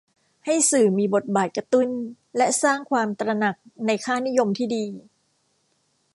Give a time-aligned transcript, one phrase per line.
[0.45, 1.87] ให้สื่อมีบทบาทกระตุ้น
[2.37, 3.55] และสร้างความตระหนัก
[3.85, 4.85] ในค่านิยมที่ดี